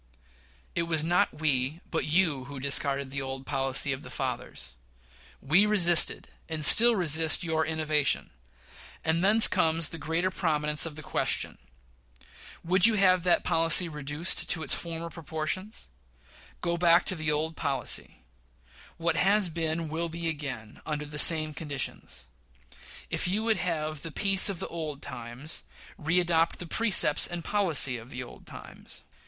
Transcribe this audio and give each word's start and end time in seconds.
It 0.73 0.87
was 0.89 1.03
not 1.03 1.41
we, 1.41 1.79
but 1.91 2.05
you, 2.05 2.45
who 2.45 2.59
discarded 2.59 3.11
the 3.11 3.21
old 3.21 3.45
policy 3.45 3.93
of 3.93 4.01
the 4.01 4.09
fathers. 4.09 4.73
We 5.41 5.67
resisted 5.67 6.27
and 6.49 6.65
still 6.65 6.95
resist 6.95 7.43
your 7.43 7.63
innovation; 7.63 8.31
and 9.05 9.23
thence 9.23 9.47
comes 9.47 9.89
the 9.89 9.99
greater 9.99 10.31
prominence 10.31 10.87
of 10.87 10.95
the 10.95 11.03
question. 11.03 11.59
Would 12.63 12.87
you 12.87 12.95
have 12.95 13.21
that 13.25 13.43
question 13.45 13.91
reduced 13.91 14.49
to 14.49 14.63
its 14.63 14.73
former 14.73 15.11
proportions? 15.11 15.87
Go 16.61 16.77
back 16.77 17.05
to 17.05 17.13
that 17.15 17.29
old 17.29 17.55
policy. 17.55 18.23
What 18.97 19.17
has 19.17 19.49
been 19.49 19.87
will 19.87 20.09
be 20.09 20.27
again, 20.27 20.81
under 20.83 21.05
the 21.05 21.19
same 21.19 21.53
conditions. 21.53 22.25
If 23.11 23.27
you 23.27 23.43
would 23.43 23.57
have 23.57 24.01
the 24.01 24.11
peace 24.11 24.49
of 24.49 24.57
the 24.57 24.67
old 24.67 25.03
times, 25.03 25.61
readopt 25.99 26.53
the 26.57 26.65
precepts 26.65 27.27
and 27.27 27.43
policy 27.45 27.97
of 27.99 28.09
the 28.09 28.23
old 28.23 28.47
times. 28.47 29.03